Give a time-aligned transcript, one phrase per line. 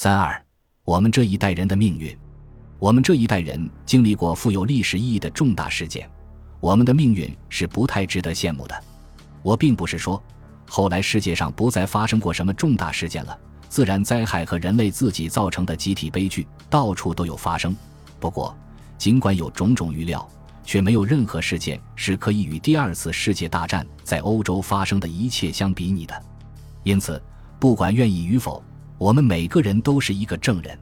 [0.00, 0.40] 三二，
[0.84, 2.16] 我们这一代人的命运。
[2.78, 6.08] 我们这一代人经历过富有历史意义的重大事件，
[6.60, 8.84] 我们的命运是不太值得羡慕的。
[9.42, 10.22] 我并不是说，
[10.68, 13.36] 后来世界上不再发生过什么重大事件了，
[13.68, 17.76] 自然灾害和人类自己造成的集体悲剧到处都有发生。
[18.20, 18.56] 不过，
[18.96, 20.24] 尽管有种种预料，
[20.62, 26.24] 却没有任何事件是可以与第二次世界大战在欧洲发生的一切相比拟的。
[26.84, 27.20] 因此，
[27.58, 28.62] 不管愿意与否，
[28.98, 30.76] 我们每个人都是一个证人。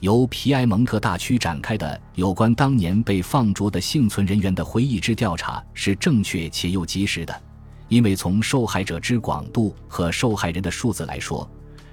[0.00, 7.42] 由皮埃蒙特大区展开的有关当年被放逐的幸存人员的回忆之调查是正确且又及时的，
[7.88, 11.48] 因为从受害者之广度和受害人的数字来说，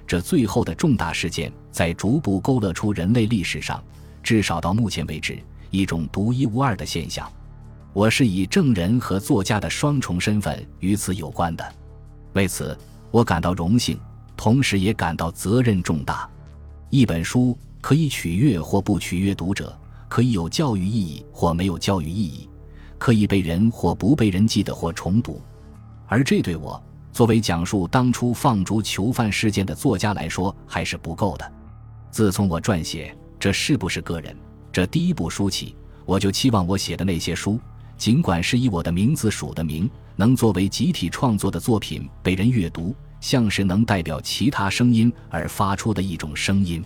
[0.06, 3.82] 这最后的重大事件在逐步勾勒出人类历史上，
[4.22, 5.38] 至少到目前为止
[5.70, 7.30] 一种独一无二的现象。
[7.94, 11.74] 我是以证人和作家的双重身份与此有关的，
[12.34, 12.76] 为此
[13.10, 13.98] 我感到荣幸，
[14.42, 16.28] 同时也感到责任重大。
[16.90, 17.56] 一本书。
[17.80, 19.76] 可以取悦或不取悦读者，
[20.08, 22.48] 可以有教育意义或没有教育意义，
[22.96, 25.42] 可以被人或不被人记得或重读，
[26.06, 31.52] 而这对我作为讲述当初放逐囚犯事件的作家来说还是不够的。
[32.12, 34.36] 自从我撰写这是不是个人
[34.70, 35.74] 这第一部书起，
[36.06, 37.58] 我就期望我写的那些书，
[37.98, 46.84] 尽管是以我的名字署的名，能作为集体创作的作品被人阅读，像是能代表其他声音而发出的一种声音。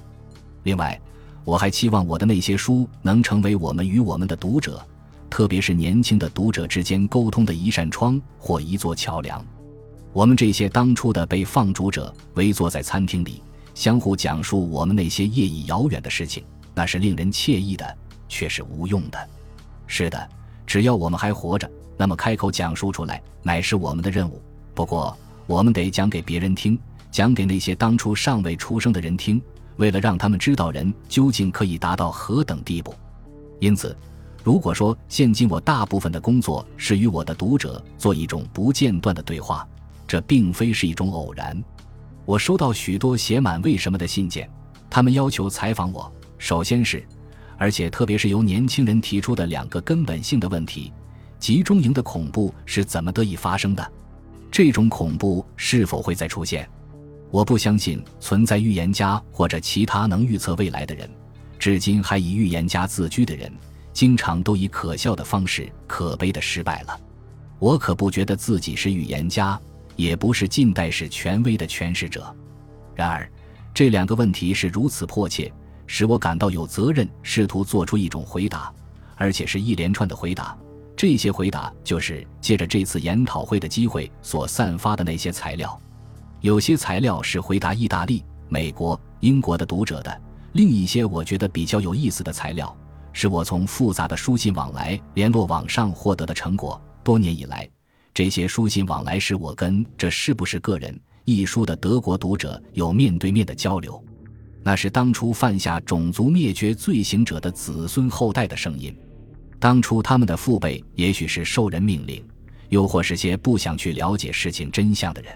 [0.65, 1.01] 另外，
[1.45, 4.85] 我还期望我的那些书能成为我们与我们的读者，
[5.31, 9.45] 特别是年轻的读者之间沟通的一扇窗或一座桥梁。
[10.13, 13.43] 我们这些当初的被放逐者围坐在餐厅里，
[13.75, 17.97] 相互讲述我们那些业已遥远的事情，那是令人惬意的，
[18.29, 19.19] 却是无用的。
[19.87, 20.29] 是的，
[20.67, 24.43] 只要我们还活着，那么开口讲述出来乃是我们的任务。
[24.75, 25.17] 不过，
[25.47, 26.79] 我们得讲给别人听，
[27.11, 29.41] 讲给那些当初尚未出生的人听。
[29.77, 32.95] 为了让他们知道人究竟可以达到何等地步，
[33.61, 33.95] 因此，
[34.43, 39.69] 如果说现今我大部分的工作是与我的读者做一种不间断的对话，
[40.07, 41.63] 这并非是一种偶然。
[42.25, 44.51] 我收到许多写满“为什么”的信件，
[44.89, 46.11] 他们要求采访我。
[46.39, 47.07] 首先是，
[47.59, 50.91] 而且特别是由年轻人提出的两个根本性的问题：
[51.39, 53.93] 集中营的恐怖是怎么得以发生的？
[54.51, 56.69] 这种恐怖是否会再出现？
[57.31, 61.11] 我不相信存在预言家或者其他能预测未来的人。
[61.59, 63.53] 至今还以预言家自居的人，
[63.93, 67.01] 经常都以可笑的方式可悲的失败了。
[67.59, 69.59] 我可不觉得自己是预言家，
[69.97, 72.35] 也不是近代史权威的诠释者。
[72.95, 73.29] 然而，
[73.75, 75.53] 这两个问题是如此迫切，
[75.87, 78.73] 使我感到有责任试图做出一种回答，
[79.17, 80.57] 而且是一连串的回答。
[80.97, 85.79] 这些回答就是借着这次研讨会的机会所散发的那些材料。
[86.41, 92.75] 有些材料是回答意大利、美国、英国的读者的，另一些我觉得比较有意思的材料，
[93.13, 96.81] 是我从复杂的书信往来联络网上获得的成果。
[97.05, 97.69] 多年以来，
[98.15, 104.03] 这些书信往来使我跟《这是不是个人》一书的德国读者有面对面的交流，
[104.63, 108.97] 那是当初犯下种族灭绝罪行者的子孙后代的声音。
[109.59, 112.23] 当初他们的父辈也许是受人命令，
[112.69, 115.33] 又或是些不想去了解事情真相的人。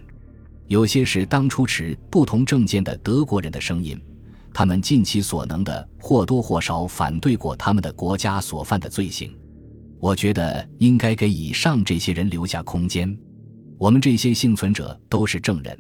[0.67, 4.01] 有些是当初持不同政见的德国人的声音，
[4.55, 9.37] 他们尽其所能的或多或少反对过他们的国家所犯的罪行。
[9.99, 13.19] 我觉得应该给以上这些人留下空间。
[13.79, 15.77] 我们这些幸存者都是证人，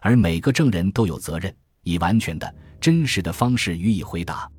[0.00, 4.50] 而每个证人都有责任以完全的真实的方式予以回答。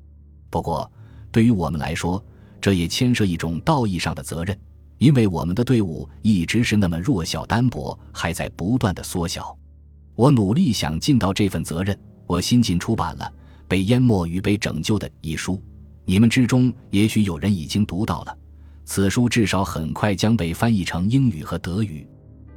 [0.48, 0.90] 不过，
[1.30, 2.24] 对于我们来说，
[2.64, 4.58] 这也牵涉一种道义上的责任，
[4.96, 9.54] 因为我们的队伍一直是那么弱小单薄，还在不断的缩小。
[10.14, 11.94] 我努力想尽到这份责任。
[12.26, 13.30] 我新近出版了
[13.68, 15.62] 《被淹没与被拯救的》一书，
[16.06, 18.34] 你们之中也许有人已经读到了。
[18.86, 22.08] 此书至少很快将被翻译成英语和德语。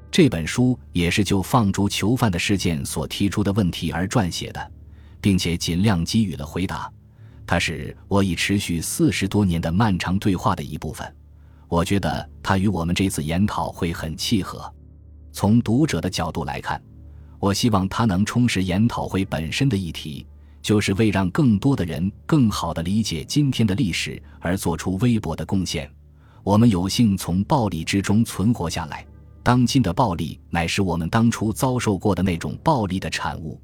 [0.09, 4.71] 这本书也是就放逐囚犯的事件所提出的问题而撰写的，
[5.19, 6.89] 并且尽量给予了回答。
[7.47, 11.11] 它是我已持续四十多年的漫长对话的一部分。
[11.67, 14.71] 我觉得它与我们这次研讨会很契合。
[15.31, 16.79] 从读者的角度来看。
[17.39, 20.25] 我希望它能充实研讨会本身的议题，
[20.59, 25.87] 就是为让更多的人更好地理解今天的历史而做出微薄的贡献。
[26.43, 29.05] 我们有幸从暴力之中存活下来，
[29.43, 33.61] 当今的暴力乃是我们当初遭受过的那种暴力的产物。